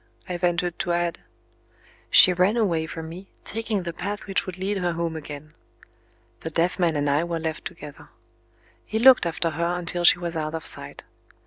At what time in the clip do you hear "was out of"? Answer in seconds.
10.17-10.65